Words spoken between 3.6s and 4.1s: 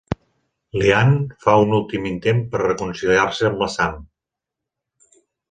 la Sam.